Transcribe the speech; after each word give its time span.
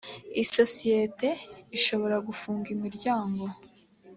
isosiyete 0.43 1.29
ishobora 1.77 2.17
gufunga 2.27 2.67
imiryango. 2.75 3.43